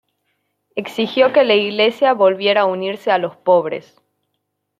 [0.75, 4.01] Exigió que la Iglesia volviera a unirse a los pobres.